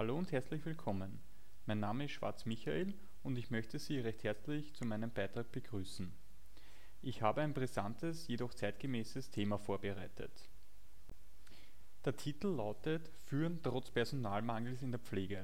Hallo 0.00 0.16
und 0.16 0.32
herzlich 0.32 0.64
willkommen. 0.64 1.20
Mein 1.66 1.80
Name 1.80 2.06
ist 2.06 2.12
Schwarz 2.12 2.46
Michael 2.46 2.94
und 3.22 3.36
ich 3.36 3.50
möchte 3.50 3.78
Sie 3.78 3.98
recht 3.98 4.24
herzlich 4.24 4.72
zu 4.72 4.86
meinem 4.86 5.10
Beitrag 5.10 5.52
begrüßen. 5.52 6.10
Ich 7.02 7.20
habe 7.20 7.42
ein 7.42 7.52
brisantes, 7.52 8.26
jedoch 8.26 8.54
zeitgemäßes 8.54 9.30
Thema 9.30 9.58
vorbereitet. 9.58 10.48
Der 12.06 12.16
Titel 12.16 12.46
lautet 12.46 13.10
Führen 13.26 13.62
trotz 13.62 13.90
Personalmangels 13.90 14.80
in 14.80 14.90
der 14.90 15.00
Pflege. 15.00 15.42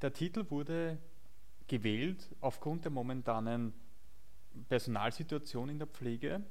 Der 0.00 0.14
Titel 0.14 0.48
wurde 0.48 0.96
gewählt 1.68 2.34
aufgrund 2.40 2.86
der 2.86 2.92
momentanen 2.92 3.74
Personalsituation 4.70 5.68
in 5.68 5.78
der 5.78 5.88
Pflege, 5.88 6.42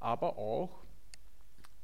aber 0.00 0.38
auch, 0.38 0.82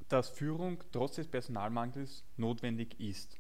dass 0.09 0.31
Führung 0.31 0.83
trotz 0.91 1.15
des 1.15 1.29
Personalmangels 1.29 2.25
notwendig 2.37 2.99
ist. 2.99 3.40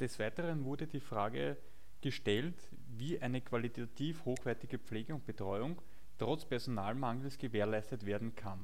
Des 0.00 0.18
Weiteren 0.18 0.64
wurde 0.64 0.86
die 0.86 1.00
Frage 1.00 1.56
gestellt, 2.02 2.68
wie 2.88 3.20
eine 3.20 3.40
qualitativ 3.40 4.24
hochwertige 4.24 4.78
Pflege 4.78 5.14
und 5.14 5.24
Betreuung 5.24 5.80
trotz 6.18 6.44
Personalmangels 6.44 7.38
gewährleistet 7.38 8.04
werden 8.04 8.34
kann. 8.34 8.60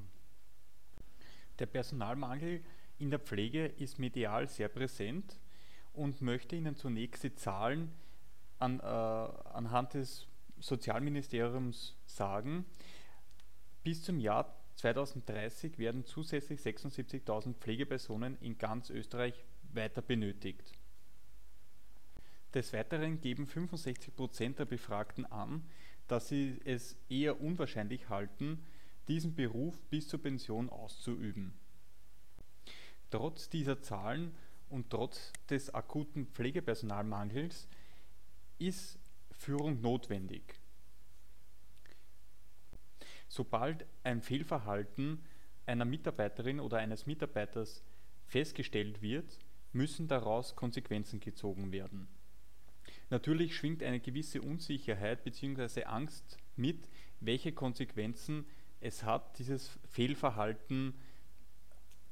Der 1.58 1.66
Personalmangel 1.66 2.62
in 2.98 3.10
der 3.10 3.18
Pflege 3.18 3.66
ist 3.66 3.98
medial 3.98 4.48
sehr 4.48 4.68
präsent 4.68 5.38
und 5.92 6.20
möchte 6.20 6.56
Ihnen 6.56 6.76
zunächst 6.76 7.24
die 7.24 7.34
Zahlen 7.34 7.90
an, 8.58 8.80
äh, 8.80 8.82
anhand 8.82 9.94
des 9.94 10.26
Sozialministeriums 10.60 11.96
sagen. 12.06 12.64
Bis 13.82 14.02
zum 14.02 14.20
Jahr 14.20 14.54
2030 14.76 15.78
werden 15.78 16.04
zusätzlich 16.04 16.60
76.000 16.60 17.54
Pflegepersonen 17.54 18.38
in 18.40 18.56
ganz 18.56 18.90
Österreich 18.90 19.44
weiter 19.72 20.02
benötigt. 20.02 20.72
Des 22.54 22.72
Weiteren 22.74 23.20
geben 23.20 23.46
65 23.46 24.14
Prozent 24.14 24.58
der 24.58 24.66
Befragten 24.66 25.24
an, 25.26 25.64
dass 26.06 26.28
sie 26.28 26.60
es 26.64 26.96
eher 27.08 27.40
unwahrscheinlich 27.40 28.10
halten, 28.10 28.62
diesen 29.08 29.34
Beruf 29.34 29.80
bis 29.88 30.08
zur 30.08 30.22
Pension 30.22 30.68
auszuüben. 30.68 31.54
Trotz 33.10 33.48
dieser 33.48 33.80
Zahlen 33.80 34.34
und 34.68 34.90
trotz 34.90 35.32
des 35.48 35.74
akuten 35.74 36.26
Pflegepersonalmangels 36.26 37.68
ist 38.58 38.98
Führung 39.30 39.80
notwendig. 39.80 40.42
Sobald 43.28 43.86
ein 44.02 44.20
Fehlverhalten 44.20 45.24
einer 45.64 45.86
Mitarbeiterin 45.86 46.60
oder 46.60 46.78
eines 46.78 47.06
Mitarbeiters 47.06 47.82
festgestellt 48.26 49.00
wird, 49.00 49.38
müssen 49.72 50.06
daraus 50.06 50.54
Konsequenzen 50.54 51.18
gezogen 51.18 51.72
werden. 51.72 52.08
Natürlich 53.12 53.54
schwingt 53.54 53.82
eine 53.82 54.00
gewisse 54.00 54.40
Unsicherheit 54.40 55.22
bzw. 55.22 55.84
Angst 55.84 56.38
mit, 56.56 56.88
welche 57.20 57.52
Konsequenzen 57.52 58.46
es 58.80 59.04
hat, 59.04 59.38
dieses 59.38 59.78
Fehlverhalten 59.90 60.94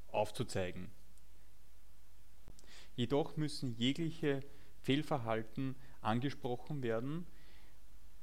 aufzuzeigen. 0.09 0.91
Jedoch 2.97 3.39
müssen 3.39 3.75
jegliche 3.78 4.43
Fehlverhalten 4.83 5.75
angesprochen 6.03 6.83
werden 6.83 7.27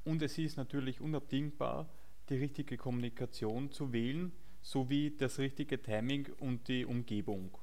und 0.03 0.21
es 0.21 0.37
ist 0.37 0.57
natürlich 0.57 1.01
unabdingbar, 1.01 1.89
die 2.29 2.35
richtige 2.35 2.77
Kommunikation 2.77 3.71
zu 3.71 3.91
wählen 3.91 4.31
sowie 4.61 5.17
das 5.17 5.39
richtige 5.39 5.81
Timing 5.81 6.27
und 6.37 6.67
die 6.67 6.85
Umgebung. 6.85 7.57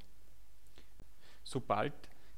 Sobald 1.44 1.94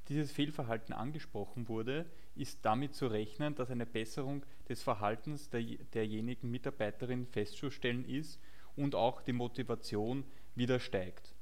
dieses 0.09 0.31
Fehlverhalten 0.33 0.93
angesprochen 0.93 1.69
wurde, 1.69 2.07
ist 2.35 2.65
damit 2.65 2.95
zu 2.95 3.07
rechnen, 3.07 3.55
dass 3.55 3.71
eine 3.71 3.87
Besserung 3.87 4.45
des 4.69 4.83
Verhaltens 4.83 5.51
der, 5.51 5.63
derjenigen 5.95 6.51
Mitarbeiterin 6.51 7.27
festzustellen 7.27 8.05
ist 8.05 8.41
und 8.77 8.95
auch 8.95 9.23
die 9.23 9.33
Motivation 9.33 10.25
wieder 10.55 10.79
steigt. 10.79 11.35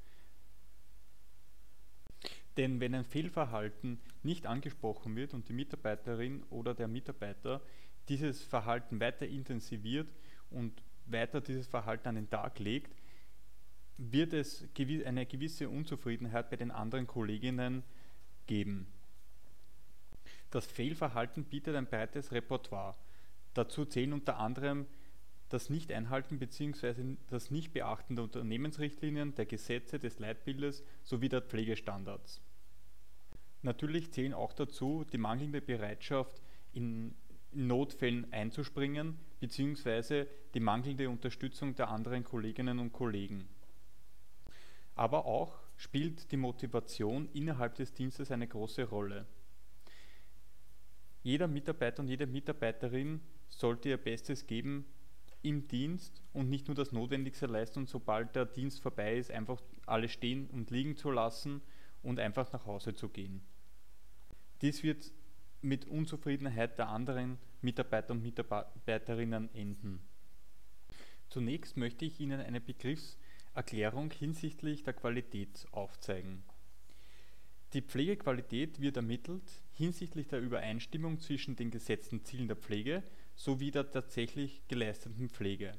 Denn 2.57 2.79
wenn 2.79 2.95
ein 2.95 3.05
Fehlverhalten 3.05 3.99
nicht 4.23 4.47
angesprochen 4.47 5.15
wird 5.15 5.33
und 5.33 5.49
die 5.49 5.53
Mitarbeiterin 5.53 6.43
oder 6.49 6.73
der 6.73 6.87
Mitarbeiter 6.87 7.61
dieses 8.07 8.43
Verhalten 8.43 8.99
weiter 8.99 9.27
intensiviert 9.27 10.07
und 10.49 10.81
weiter 11.05 11.41
dieses 11.41 11.67
Verhalten 11.67 12.07
an 12.07 12.15
den 12.15 12.29
Tag 12.29 12.59
legt, 12.59 12.95
wird 13.97 14.33
es 14.33 14.67
eine 15.05 15.25
gewisse 15.25 15.69
Unzufriedenheit 15.69 16.49
bei 16.49 16.55
den 16.55 16.71
anderen 16.71 17.07
Kolleginnen 17.07 17.83
geben. 18.47 18.87
Das 20.51 20.65
Fehlverhalten 20.65 21.43
bietet 21.45 21.75
ein 21.75 21.87
breites 21.87 22.31
Repertoire. 22.31 22.95
Dazu 23.53 23.85
zählen 23.85 24.13
unter 24.13 24.37
anderem 24.37 24.85
das 25.49 25.69
Nicht-Einhalten 25.69 26.39
bzw. 26.39 27.17
das 27.29 27.51
Nicht-Beachten 27.51 28.15
der 28.15 28.25
Unternehmensrichtlinien, 28.25 29.35
der 29.35 29.45
Gesetze, 29.45 29.99
des 29.99 30.19
Leitbildes 30.19 30.83
sowie 31.03 31.29
der 31.29 31.41
Pflegestandards. 31.41 32.41
Natürlich 33.61 34.11
zählen 34.11 34.33
auch 34.33 34.53
dazu 34.53 35.05
die 35.11 35.17
mangelnde 35.17 35.61
Bereitschaft, 35.61 36.41
in 36.73 37.15
Notfällen 37.51 38.31
einzuspringen 38.33 39.17
bzw. 39.39 40.25
die 40.53 40.59
mangelnde 40.59 41.09
Unterstützung 41.09 41.73
der 41.75 41.89
anderen 41.89 42.23
Kolleginnen 42.23 42.79
und 42.79 42.91
Kollegen. 42.91 43.47
Aber 44.95 45.25
auch 45.25 45.57
spielt 45.77 46.31
die 46.31 46.37
Motivation 46.37 47.29
innerhalb 47.33 47.75
des 47.75 47.93
Dienstes 47.93 48.31
eine 48.31 48.47
große 48.47 48.83
Rolle. 48.83 49.25
Jeder 51.23 51.47
Mitarbeiter 51.47 52.01
und 52.01 52.07
jede 52.07 52.27
Mitarbeiterin 52.27 53.19
sollte 53.49 53.89
ihr 53.89 53.97
Bestes 53.97 54.45
geben 54.45 54.85
im 55.41 55.67
Dienst 55.67 56.21
und 56.33 56.49
nicht 56.49 56.67
nur 56.67 56.75
das 56.75 56.91
Notwendigste 56.91 57.45
leisten 57.45 57.79
und 57.79 57.89
sobald 57.89 58.35
der 58.35 58.45
Dienst 58.45 58.81
vorbei 58.81 59.17
ist, 59.17 59.31
einfach 59.31 59.61
alles 59.85 60.11
stehen 60.11 60.49
und 60.49 60.71
liegen 60.71 60.97
zu 60.97 61.11
lassen 61.11 61.61
und 62.01 62.19
einfach 62.19 62.51
nach 62.51 62.65
Hause 62.65 62.93
zu 62.93 63.09
gehen. 63.09 63.41
Dies 64.61 64.83
wird 64.83 65.11
mit 65.61 65.85
Unzufriedenheit 65.85 66.77
der 66.77 66.89
anderen 66.89 67.37
Mitarbeiter 67.61 68.13
und 68.13 68.21
Mitarbeiterinnen 68.21 69.53
enden. 69.53 69.99
Zunächst 71.29 71.75
möchte 71.75 72.05
ich 72.05 72.19
Ihnen 72.19 72.39
eine 72.39 72.61
Begriffserklärung 73.55 74.11
hinsichtlich 74.11 74.83
der 74.83 74.93
Qualität 74.93 75.65
aufzeigen. 75.71 76.43
Die 77.71 77.81
Pflegequalität 77.81 78.81
wird 78.81 78.97
ermittelt 78.97 79.49
hinsichtlich 79.71 80.27
der 80.27 80.41
Übereinstimmung 80.41 81.21
zwischen 81.21 81.55
den 81.55 81.71
gesetzten 81.71 82.25
Zielen 82.25 82.49
der 82.49 82.57
Pflege 82.57 83.01
sowie 83.33 83.71
der 83.71 83.89
tatsächlich 83.89 84.61
geleisteten 84.67 85.29
Pflege. 85.29 85.73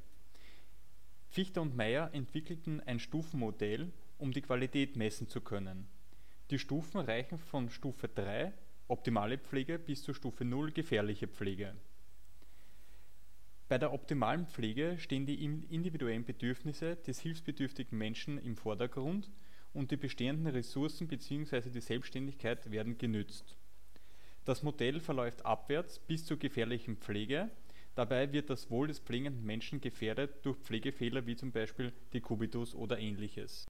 Fichter 1.28 1.60
und 1.60 1.76
Meyer 1.76 2.14
entwickelten 2.14 2.80
ein 2.80 2.98
Stufenmodell, 2.98 3.92
um 4.16 4.32
die 4.32 4.42
Qualität 4.42 4.96
messen 4.96 5.28
zu 5.28 5.42
können. 5.42 5.86
Die 6.50 6.58
Stufen 6.58 6.98
reichen 6.98 7.38
von 7.38 7.68
Stufe 7.68 8.08
3 8.08 8.54
optimale 8.88 9.36
Pflege 9.36 9.78
bis 9.78 10.02
zur 10.02 10.14
Stufe 10.14 10.46
0 10.46 10.72
gefährliche 10.72 11.28
Pflege. 11.28 11.74
Bei 13.68 13.78
der 13.78 13.92
optimalen 13.92 14.46
Pflege 14.46 14.96
stehen 14.98 15.26
die 15.26 15.42
individuellen 15.44 16.24
Bedürfnisse 16.24 16.96
des 16.96 17.18
hilfsbedürftigen 17.20 17.98
Menschen 17.98 18.38
im 18.38 18.56
Vordergrund 18.56 19.28
und 19.72 19.90
die 19.90 19.96
bestehenden 19.96 20.46
Ressourcen 20.46 21.08
bzw. 21.08 21.70
die 21.70 21.80
Selbstständigkeit 21.80 22.70
werden 22.70 22.96
genützt. 22.96 23.56
Das 24.44 24.62
Modell 24.62 25.00
verläuft 25.00 25.44
abwärts 25.44 25.98
bis 25.98 26.24
zur 26.24 26.38
gefährlichen 26.38 26.96
Pflege. 26.96 27.50
Dabei 27.96 28.32
wird 28.32 28.50
das 28.50 28.70
Wohl 28.70 28.86
des 28.86 29.00
pflegenden 29.00 29.44
Menschen 29.44 29.80
gefährdet 29.80 30.46
durch 30.46 30.58
Pflegefehler 30.58 31.26
wie 31.26 31.34
zum 31.34 31.50
Beispiel 31.50 31.92
Dekubitus 32.14 32.74
oder 32.74 33.00
ähnliches. 33.00 33.66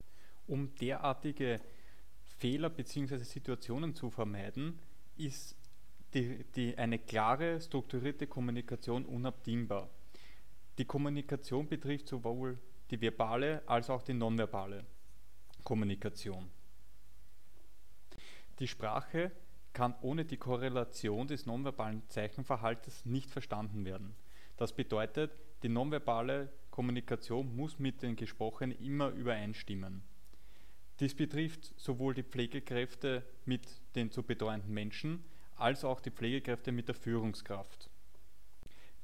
Um 0.46 0.74
derartige 0.74 1.58
Fehler 2.22 2.68
bzw. 2.68 3.16
Situationen 3.18 3.94
zu 3.94 4.10
vermeiden, 4.10 4.78
ist 5.16 5.55
die, 6.16 6.44
die, 6.54 6.78
eine 6.78 6.98
klare, 6.98 7.60
strukturierte 7.60 8.26
Kommunikation 8.26 9.04
unabdingbar. 9.04 9.90
Die 10.78 10.86
Kommunikation 10.86 11.68
betrifft 11.68 12.08
sowohl 12.08 12.58
die 12.90 13.00
verbale 13.00 13.62
als 13.66 13.90
auch 13.90 14.02
die 14.02 14.14
nonverbale 14.14 14.86
Kommunikation. 15.62 16.50
Die 18.58 18.68
Sprache 18.68 19.30
kann 19.74 19.94
ohne 20.00 20.24
die 20.24 20.38
Korrelation 20.38 21.28
des 21.28 21.44
nonverbalen 21.44 22.02
Zeichenverhaltens 22.08 23.04
nicht 23.04 23.30
verstanden 23.30 23.84
werden. 23.84 24.14
Das 24.56 24.72
bedeutet, 24.72 25.32
die 25.62 25.68
nonverbale 25.68 26.50
Kommunikation 26.70 27.54
muss 27.54 27.78
mit 27.78 28.00
den 28.00 28.16
Gesprochenen 28.16 28.78
immer 28.80 29.10
übereinstimmen. 29.10 30.02
Dies 30.98 31.14
betrifft 31.14 31.74
sowohl 31.78 32.14
die 32.14 32.22
Pflegekräfte 32.22 33.22
mit 33.44 33.68
den 33.94 34.10
zu 34.10 34.22
betreuenden 34.22 34.72
Menschen 34.72 35.22
als 35.56 35.84
auch 35.84 36.00
die 36.00 36.10
Pflegekräfte 36.10 36.72
mit 36.72 36.88
der 36.88 36.94
Führungskraft. 36.94 37.90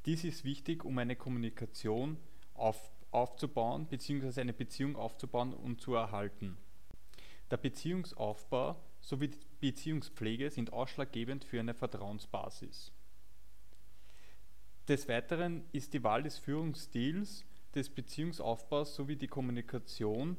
Dies 0.07 0.25
ist 0.25 0.45
wichtig, 0.45 0.85
um 0.85 0.99
eine 0.99 1.17
Kommunikation 1.17 2.17
auf, 2.55 2.91
aufzubauen 3.11 3.87
bzw. 3.87 4.41
eine 4.41 4.53
Beziehung 4.53 4.97
aufzubauen 4.97 5.55
und 5.55 5.81
zu 5.81 5.95
erhalten. 5.95 6.57
Der 7.51 7.57
Beziehungsaufbau 7.57 8.77
sowie 9.01 9.29
die 9.29 9.39
Beziehungspflege 9.61 10.51
sind 10.51 10.73
ausschlaggebend 10.73 11.45
für 11.45 11.61
eine 11.61 11.75
Vertrauensbasis. 11.75 12.93
Des 14.89 15.09
Weiteren 15.09 15.65
ist 15.73 15.95
die 15.95 16.03
Wahl 16.03 16.25
des 16.25 16.39
Führungsstils, 16.39 17.45
des 17.75 17.89
Beziehungsaufbaus 17.89 18.95
sowie 18.95 19.17
die 19.17 19.29
Kommunikation, 19.29 20.37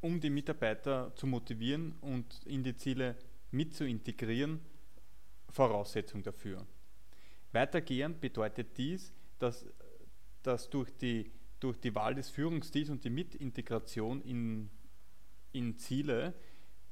um 0.00 0.20
die 0.20 0.30
Mitarbeiter 0.30 1.12
zu 1.16 1.26
motivieren 1.26 1.96
und 2.00 2.46
in 2.46 2.62
die 2.62 2.76
Ziele 2.76 3.16
mitzuintegrieren, 3.50 4.60
Voraussetzung 5.48 6.22
dafür. 6.22 6.66
Weitergehend 7.52 8.20
bedeutet 8.20 8.76
dies, 8.76 9.12
dass, 9.38 9.66
dass 10.42 10.68
durch, 10.68 10.90
die, 10.96 11.30
durch 11.60 11.78
die 11.78 11.94
Wahl 11.94 12.14
des 12.14 12.28
Führungsstils 12.30 12.90
und 12.90 13.04
die 13.04 13.10
Mitintegration 13.10 14.20
in, 14.22 14.70
in 15.52 15.76
Ziele 15.78 16.34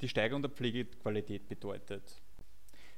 die 0.00 0.08
Steigerung 0.08 0.42
der 0.42 0.50
Pflegequalität 0.50 1.48
bedeutet. 1.48 2.22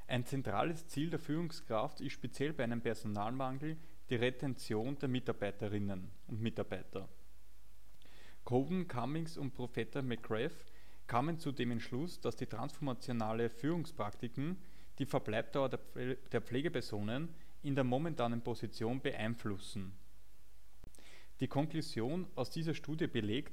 Ein 0.06 0.24
zentrales 0.24 0.86
Ziel 0.86 1.10
der 1.10 1.18
Führungskraft 1.18 2.00
ist 2.00 2.12
speziell 2.12 2.52
bei 2.52 2.64
einem 2.64 2.80
Personalmangel 2.80 3.76
die 4.08 4.14
Retention 4.14 4.96
der 4.98 5.08
Mitarbeiterinnen 5.08 6.10
und 6.28 6.40
Mitarbeiter. 6.40 7.08
Coven, 8.44 8.86
Cummings 8.86 9.36
und 9.36 9.52
Professor 9.54 10.02
McGrath 10.02 10.64
kamen 11.06 11.38
zu 11.38 11.52
dem 11.52 11.70
Entschluss, 11.70 12.20
dass 12.20 12.36
die 12.36 12.46
transformationale 12.46 13.48
Führungspraktiken 13.50 14.56
die 14.98 15.06
Verbleibdauer 15.06 15.68
der 15.68 16.40
Pflegepersonen 16.40 17.28
in 17.62 17.74
der 17.74 17.84
momentanen 17.84 18.42
Position 18.42 19.00
beeinflussen. 19.00 19.92
Die 21.40 21.48
Konklusion 21.48 22.26
aus 22.34 22.50
dieser 22.50 22.74
Studie 22.74 23.06
belegt, 23.06 23.52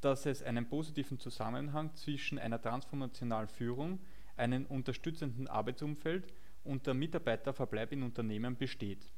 dass 0.00 0.26
es 0.26 0.42
einen 0.42 0.68
positiven 0.68 1.18
Zusammenhang 1.18 1.94
zwischen 1.94 2.38
einer 2.38 2.60
transformationalen 2.60 3.48
Führung, 3.48 4.00
einem 4.36 4.64
unterstützenden 4.66 5.48
Arbeitsumfeld 5.48 6.32
und 6.64 6.86
der 6.86 6.94
Mitarbeiterverbleib 6.94 7.92
in 7.92 8.02
Unternehmen 8.02 8.56
besteht. 8.56 9.12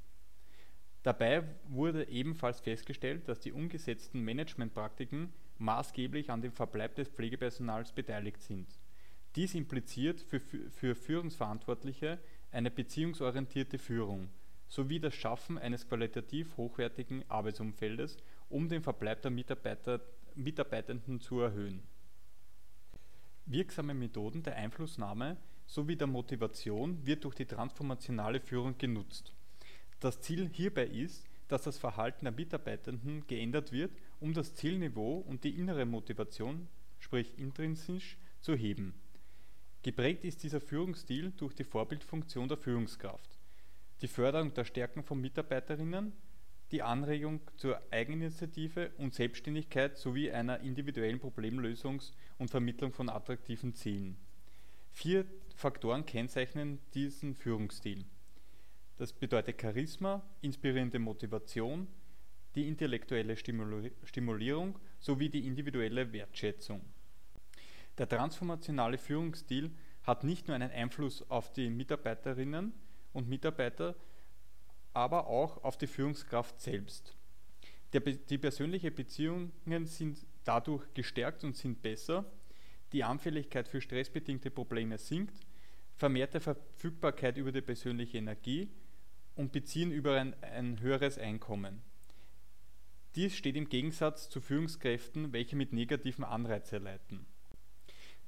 Dabei 1.02 1.44
wurde 1.68 2.08
ebenfalls 2.08 2.60
festgestellt, 2.60 3.28
dass 3.28 3.40
die 3.40 3.52
umgesetzten 3.52 4.22
Managementpraktiken 4.22 5.32
maßgeblich 5.60 6.30
an 6.30 6.42
dem 6.42 6.52
Verbleib 6.52 6.94
des 6.96 7.08
Pflegepersonals 7.08 7.92
beteiligt 7.92 8.42
sind. 8.42 8.66
Dies 9.36 9.54
impliziert 9.54 10.20
für, 10.20 10.94
Führungsverantwortliche 10.94 12.18
eine 12.50 12.70
beziehungsorientierte 12.70 13.78
Führung 13.78 14.28
sowie 14.66 15.00
das 15.00 15.14
Schaffen 15.14 15.58
eines 15.58 15.88
qualitativ 15.88 16.56
hochwertigen 16.56 17.24
Arbeitsumfeldes, 17.28 18.16
um 18.48 18.68
den 18.68 18.82
Verbleib 18.82 19.22
der 19.22 19.32
Mitarbeitenden 20.34 21.20
zu 21.20 21.40
erhöhen. 21.40 21.82
Wirksame 23.46 23.94
Methoden 23.94 24.42
der 24.42 24.56
Einflussnahme 24.56 25.36
sowie 25.66 25.96
der 25.96 26.06
Motivation 26.06 27.04
wird 27.04 27.24
durch 27.24 27.34
die 27.34 27.46
transformationale 27.46 28.40
Führung 28.40 28.78
genutzt. 28.78 29.32
Das 29.98 30.20
Ziel 30.20 30.48
hierbei 30.52 30.86
ist, 30.86 31.26
dass 31.48 31.62
das 31.62 31.78
Verhalten 31.78 32.24
der 32.24 32.32
Mitarbeitenden 32.32 33.26
geändert 33.26 33.72
wird, 33.72 33.92
um 34.20 34.34
das 34.34 34.54
Zielniveau 34.54 35.18
und 35.18 35.44
die 35.44 35.58
innere 35.58 35.86
Motivation, 35.86 36.68
sprich 36.98 37.38
intrinsisch, 37.38 38.18
zu 38.40 38.54
heben. 38.54 38.94
Geprägt 39.82 40.24
ist 40.24 40.42
dieser 40.42 40.60
Führungsstil 40.60 41.32
durch 41.36 41.54
die 41.54 41.64
Vorbildfunktion 41.64 42.48
der 42.48 42.58
Führungskraft, 42.58 43.38
die 44.02 44.08
Förderung 44.08 44.52
der 44.54 44.64
Stärken 44.64 45.02
von 45.02 45.20
Mitarbeiterinnen, 45.20 46.12
die 46.70 46.82
Anregung 46.82 47.40
zur 47.56 47.80
Eigeninitiative 47.90 48.92
und 48.98 49.14
Selbstständigkeit 49.14 49.98
sowie 49.98 50.30
einer 50.30 50.60
individuellen 50.60 51.20
Problemlösungs- 51.20 52.12
und 52.38 52.50
Vermittlung 52.50 52.92
von 52.92 53.08
attraktiven 53.08 53.74
Zielen. 53.74 54.16
Vier 54.92 55.24
Faktoren 55.54 56.06
kennzeichnen 56.06 56.78
diesen 56.94 57.34
Führungsstil. 57.34 58.04
Das 58.98 59.12
bedeutet 59.12 59.60
Charisma, 59.60 60.22
inspirierende 60.42 60.98
Motivation, 60.98 61.88
die 62.54 62.68
intellektuelle 62.68 63.36
Stimulierung 63.36 64.78
sowie 64.98 65.28
die 65.28 65.46
individuelle 65.46 66.12
Wertschätzung. 66.12 66.80
Der 67.98 68.08
transformationale 68.08 68.98
Führungsstil 68.98 69.70
hat 70.04 70.24
nicht 70.24 70.48
nur 70.48 70.54
einen 70.54 70.70
Einfluss 70.70 71.28
auf 71.30 71.52
die 71.52 71.70
Mitarbeiterinnen 71.70 72.72
und 73.12 73.28
Mitarbeiter, 73.28 73.94
aber 74.92 75.26
auch 75.26 75.62
auf 75.62 75.76
die 75.76 75.86
Führungskraft 75.86 76.60
selbst. 76.60 77.14
Der, 77.92 78.00
die 78.00 78.38
persönlichen 78.38 78.94
Beziehungen 78.94 79.52
sind 79.86 80.24
dadurch 80.44 80.84
gestärkt 80.94 81.44
und 81.44 81.56
sind 81.56 81.82
besser, 81.82 82.24
die 82.92 83.04
Anfälligkeit 83.04 83.68
für 83.68 83.80
stressbedingte 83.80 84.50
Probleme 84.50 84.98
sinkt, 84.98 85.38
vermehrte 85.96 86.40
Verfügbarkeit 86.40 87.36
über 87.36 87.52
die 87.52 87.60
persönliche 87.60 88.18
Energie 88.18 88.70
und 89.36 89.52
beziehen 89.52 89.92
über 89.92 90.16
ein, 90.16 90.34
ein 90.42 90.80
höheres 90.80 91.18
Einkommen. 91.18 91.82
Dies 93.16 93.34
steht 93.34 93.56
im 93.56 93.68
Gegensatz 93.68 94.28
zu 94.28 94.40
Führungskräften, 94.40 95.32
welche 95.32 95.56
mit 95.56 95.72
negativen 95.72 96.24
Anreizen 96.24 96.82
leiten. 96.82 97.26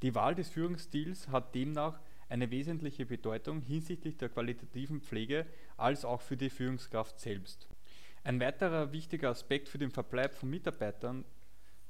Die 0.02 0.17
Wahl 0.17 0.34
des 0.34 0.49
Führungsstils 0.49 1.29
hat 1.29 1.55
demnach 1.55 2.00
eine 2.29 2.50
wesentliche 2.50 3.06
Bedeutung 3.06 3.61
hinsichtlich 3.61 4.17
der 4.17 4.29
qualitativen 4.29 5.00
Pflege 5.00 5.46
als 5.76 6.05
auch 6.05 6.20
für 6.20 6.37
die 6.37 6.50
Führungskraft 6.50 7.20
selbst. 7.20 7.69
Ein 8.25 8.40
weiterer 8.40 8.90
wichtiger 8.90 9.31
Aspekt 9.31 9.69
für 9.69 9.79
den 9.79 9.90
Verbleib 9.93 10.34
von 10.34 10.50
Mitarbeitern, 10.50 11.25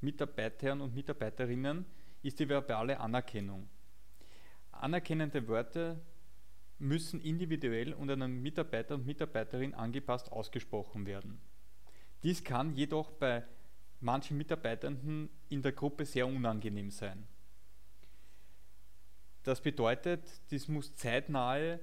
Mitarbeitern 0.01 0.81
und 0.81 0.93
Mitarbeiterinnen 0.93 1.85
ist 2.21 2.39
die 2.39 2.49
verbale 2.49 2.99
Anerkennung. 2.99 3.69
Anerkennende 4.71 5.47
Worte 5.47 5.99
müssen 6.77 7.21
individuell 7.21 7.93
und 7.93 8.11
einem 8.11 8.41
Mitarbeiter 8.43 8.95
und 8.95 9.05
Mitarbeiterin 9.05 9.73
angepasst 9.73 10.31
ausgesprochen 10.31 11.05
werden. 11.07 11.39
Dies 12.23 12.43
kann 12.43 12.75
jedoch 12.75 13.11
bei 13.11 13.43
manchen 13.99 14.37
Mitarbeitenden 14.37 15.29
in 15.49 15.61
der 15.61 15.73
Gruppe 15.73 16.05
sehr 16.05 16.27
unangenehm 16.27 16.89
sein. 16.89 17.27
Das 19.43 19.61
bedeutet, 19.61 20.23
dies 20.51 20.67
muss 20.69 20.95
zeitnahe 20.95 21.79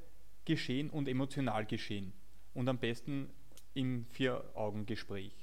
geschehen 0.47 0.89
und 0.89 1.09
emotional 1.09 1.67
geschehen 1.67 2.13
und 2.55 2.69
am 2.69 2.79
besten 2.79 3.31
im 3.75 4.07
Vier-Augen-Gespräch. 4.07 5.35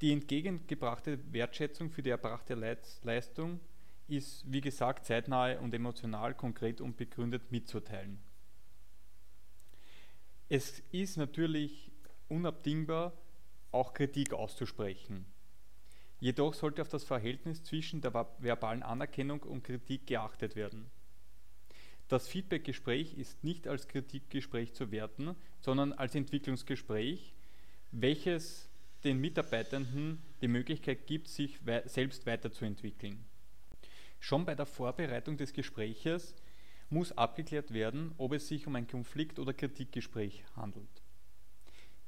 Die 0.00 0.12
entgegengebrachte 0.12 1.18
Wertschätzung 1.32 1.90
für 1.90 2.02
die 2.02 2.10
erbrachte 2.10 2.54
Leistung 3.02 3.60
ist, 4.08 4.50
wie 4.50 4.60
gesagt, 4.60 5.06
zeitnahe 5.06 5.60
und 5.60 5.72
emotional 5.72 6.34
konkret 6.34 6.80
und 6.80 6.96
begründet 6.96 7.50
mitzuteilen. 7.52 8.18
Es 10.48 10.80
ist 10.90 11.16
natürlich 11.16 11.90
unabdingbar, 12.28 13.12
auch 13.74 13.92
Kritik 13.92 14.32
auszusprechen. 14.32 15.26
Jedoch 16.20 16.54
sollte 16.54 16.80
auf 16.80 16.88
das 16.88 17.04
Verhältnis 17.04 17.62
zwischen 17.64 18.00
der 18.00 18.14
verbalen 18.38 18.82
Anerkennung 18.82 19.42
und 19.42 19.64
Kritik 19.64 20.06
geachtet 20.06 20.56
werden. 20.56 20.90
Das 22.08 22.28
Feedbackgespräch 22.28 23.14
ist 23.14 23.42
nicht 23.44 23.66
als 23.66 23.88
Kritikgespräch 23.88 24.72
zu 24.74 24.90
werten, 24.90 25.34
sondern 25.60 25.92
als 25.92 26.14
Entwicklungsgespräch, 26.14 27.34
welches 27.90 28.68
den 29.04 29.20
Mitarbeitenden 29.20 30.22
die 30.40 30.48
Möglichkeit 30.48 31.06
gibt, 31.06 31.28
sich 31.28 31.58
selbst 31.86 32.26
weiterzuentwickeln. 32.26 33.24
Schon 34.18 34.44
bei 34.46 34.54
der 34.54 34.66
Vorbereitung 34.66 35.36
des 35.36 35.52
Gespräches 35.52 36.34
muss 36.88 37.12
abgeklärt 37.12 37.72
werden, 37.72 38.14
ob 38.16 38.32
es 38.32 38.48
sich 38.48 38.66
um 38.66 38.76
ein 38.76 38.86
Konflikt- 38.86 39.38
oder 39.38 39.52
Kritikgespräch 39.52 40.44
handelt. 40.56 41.02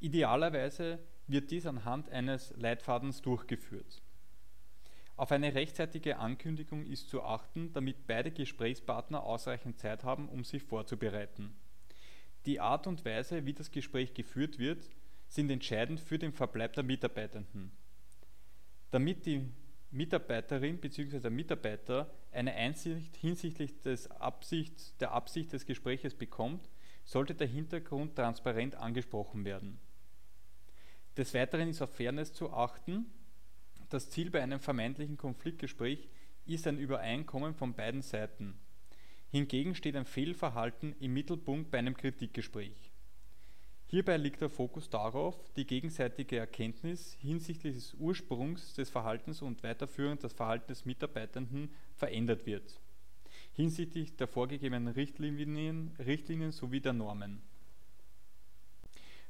Idealerweise 0.01 0.99
wird 1.27 1.51
dies 1.51 1.67
anhand 1.67 2.09
eines 2.11 2.55
Leitfadens 2.57 3.23
durchgeführt. 3.23 4.03
Auf 5.17 5.33
eine 5.33 5.55
rechtzeitige 5.55 6.19
Ankündigung 6.19 6.85
ist 6.85 7.09
zu 7.09 7.23
achten, 7.23 7.73
damit 7.73 8.07
beide 8.07 8.31
Gesprächspartner 8.31 9.23
ausreichend 9.23 9.79
Zeit 9.79 10.05
haben, 10.05 10.29
um 10.29 10.45
sich 10.45 10.63
vorzubereiten. 10.63 11.55
Die 12.45 12.61
Art 12.61 12.87
und 12.87 13.05
Weise, 13.05 13.47
wie 13.47 13.55
das 13.55 13.71
Gespräch 13.71 14.13
geführt 14.13 14.59
wird, 14.59 14.89
sind 15.29 15.51
entscheidend 15.51 16.01
für 16.01 16.19
den 16.19 16.33
Verbleib 16.33 16.75
der 16.75 16.85
Mitarbeitenden. 16.85 17.73
Damit 18.91 19.27
die 19.27 19.49
Mitarbeiterin 19.91 20.79
bzw. 20.79 21.19
der 21.21 21.31
Mitarbeiter 21.31 22.11
eine 22.31 22.53
Einsicht 22.55 23.17
hinsichtlich 23.17 23.81
des 23.81 24.11
Absicht, 24.11 25.01
der 25.01 25.13
Absicht 25.13 25.53
des 25.53 25.65
Gespräches 25.65 26.15
bekommt, 26.15 26.69
sollte 27.05 27.35
der 27.35 27.47
Hintergrund 27.47 28.17
transparent 28.17 28.75
angesprochen 28.75 29.45
werden. 29.45 29.81
Des 31.17 31.33
Weiteren 31.33 31.69
ist 31.69 31.81
auf 31.81 31.95
Fairness 31.95 32.35
zu 32.35 32.53
achten. 32.53 33.07
Das 33.89 34.11
Ziel 34.11 34.31
bei 34.31 34.43
einem 34.43 34.61
vermeintlichen 34.61 35.17
Konfliktgespräch 35.17 36.09
ist 36.45 36.67
ein 36.67 36.79
Übereinkommen 36.79 37.55
von 37.55 37.75
beiden 37.75 38.03
Seiten. 38.03 38.59
Hingegen 39.31 39.75
steht 39.75 39.97
ein 39.97 40.05
Fehlverhalten 40.05 40.95
im 41.01 41.15
Mittelpunkt 41.15 41.71
bei 41.71 41.79
einem 41.79 41.97
Kritikgespräch. 41.97 42.93
Hierbei 43.89 44.17
liegt 44.17 44.41
der 44.41 44.51
Fokus 44.51 44.91
darauf, 44.91 45.37
die 45.55 45.67
gegenseitige 45.67 46.39
Erkenntnis 46.39 47.17
hinsichtlich 47.21 47.75
des 47.75 47.95
Ursprungs 47.95 48.75
des 48.75 48.91
Verhaltens 48.91 49.43
und 49.43 49.63
weiterführend 49.63 50.23
das 50.23 50.33
Verhalten 50.33 50.67
des 50.67 50.85
Mitarbeitenden 50.85 51.73
verändert 51.95 52.47
wird, 52.47 52.81
hinsichtlich 53.53 54.17
der 54.17 54.27
vorgegebenen 54.27 54.89
Richtlinien, 54.89 55.93
Richtlinien 55.99 56.51
sowie 56.51 56.81
der 56.81 56.95
Normen. 56.95 57.41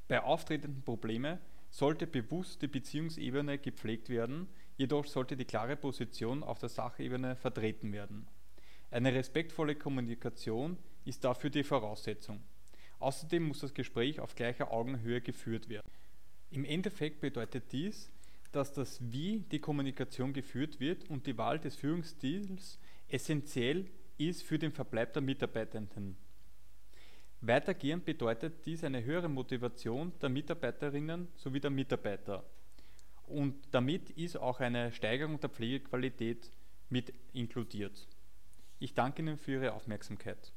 Bei 0.08 0.22
auftretenden 0.22 0.82
Problemen 0.82 1.38
sollte 1.76 2.06
bewusst 2.06 2.62
die 2.62 2.68
Beziehungsebene 2.68 3.59
gepflegt 3.59 4.09
werden, 4.09 4.49
jedoch 4.78 5.04
sollte 5.04 5.37
die 5.37 5.45
klare 5.45 5.76
Position 5.76 6.42
auf 6.42 6.59
der 6.59 6.71
Sachebene 6.71 7.37
vertreten 7.37 7.92
werden. 7.92 8.26
Eine 8.90 9.12
respektvolle 9.12 9.75
Kommunikation 9.75 10.78
ist 11.04 11.23
dafür 11.23 11.50
die 11.50 11.64
Voraussetzung. 11.64 12.40
Außerdem 12.99 13.42
muss 13.42 13.61
das 13.61 13.75
Gespräch 13.75 14.21
auf 14.21 14.35
gleicher 14.35 14.73
Augenhöhe 14.73 15.21
geführt 15.21 15.68
werden. 15.68 15.90
Im 16.50 16.64
Endeffekt 16.64 17.21
bedeutet 17.21 17.64
dies, 17.73 18.11
dass 18.52 18.73
das 18.73 18.99
Wie 19.12 19.40
die 19.50 19.59
Kommunikation 19.59 20.33
geführt 20.33 20.80
wird 20.80 21.11
und 21.11 21.26
die 21.26 21.37
Wahl 21.37 21.59
des 21.59 21.76
Führungsstils 21.76 22.78
essentiell 23.06 23.90
ist 24.16 24.45
für 24.45 24.59
den 24.59 24.73
Verbleib 24.73 25.12
der 25.12 25.21
Mitarbeitenden. 25.21 26.16
Weitergehend 27.46 28.04
bedeutet 28.04 28.66
dies 28.66 28.82
eine 28.82 29.04
höhere 29.04 29.28
Motivation 29.28 30.12
der 30.20 30.28
Mitarbeiterinnen 30.28 31.28
sowie 31.36 31.60
der 31.60 31.70
Mitarbeiter 31.70 32.44
und 33.26 33.54
damit 33.72 34.10
ist 34.10 34.36
auch 34.36 34.60
eine 34.60 34.92
Steigerung 34.92 35.40
der 35.40 35.50
Pflegequalität 35.50 36.50
mit 36.88 37.12
inkludiert. 37.32 38.08
Ich 38.78 38.94
danke 38.94 39.22
Ihnen 39.22 39.36
für 39.36 39.52
Ihre 39.52 39.72
Aufmerksamkeit. 39.72 40.52